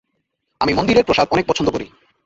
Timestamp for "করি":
1.69-1.85